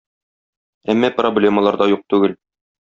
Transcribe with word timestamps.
Әмма 0.95 1.13
проблемалар 1.21 1.81
да 1.85 1.91
юк 1.95 2.05
түгел. 2.15 2.39